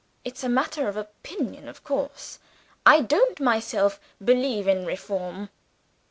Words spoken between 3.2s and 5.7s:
myself believe in reform.